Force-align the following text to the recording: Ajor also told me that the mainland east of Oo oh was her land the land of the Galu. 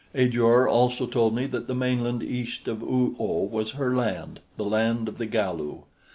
Ajor 0.15 0.67
also 0.67 1.05
told 1.05 1.35
me 1.35 1.45
that 1.45 1.67
the 1.67 1.75
mainland 1.75 2.23
east 2.23 2.67
of 2.67 2.81
Oo 2.81 3.15
oh 3.19 3.43
was 3.43 3.73
her 3.73 3.95
land 3.95 4.39
the 4.57 4.65
land 4.65 5.07
of 5.07 5.19
the 5.19 5.27
Galu. 5.27 5.83